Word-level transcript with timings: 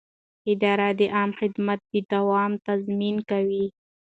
اداره 0.51 0.87
د 0.99 1.01
عامه 1.15 1.35
خدمت 1.39 1.79
د 1.93 1.95
دوام 2.11 2.51
تضمین 2.67 3.15
کوي. 3.29 3.65